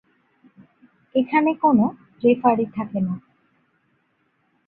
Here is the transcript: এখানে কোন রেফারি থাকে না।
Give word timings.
এখানে 1.15 1.51
কোন 1.55 1.77
রেফারি 2.23 2.65
থাকে 2.75 2.99
না। 3.01 3.15